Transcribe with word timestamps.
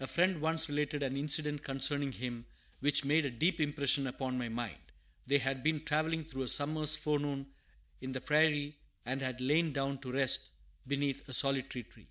A 0.00 0.06
friend 0.06 0.40
once 0.40 0.70
related 0.70 1.02
an 1.02 1.14
incident 1.14 1.62
concerning 1.62 2.10
him 2.12 2.46
which 2.80 3.04
made 3.04 3.26
a 3.26 3.30
deep 3.30 3.60
impression 3.60 4.06
upon 4.06 4.38
my 4.38 4.48
mind. 4.48 4.80
They 5.26 5.36
had 5.36 5.62
been 5.62 5.84
travelling 5.84 6.24
through 6.24 6.44
a 6.44 6.48
summer's 6.48 6.96
forenoon 6.96 7.48
in 8.00 8.12
the 8.12 8.22
prairie, 8.22 8.78
and 9.04 9.20
had 9.20 9.42
lain 9.42 9.74
down 9.74 9.98
to 9.98 10.10
rest 10.12 10.52
beneath 10.86 11.28
a 11.28 11.34
solitary 11.34 11.82
tree. 11.82 12.08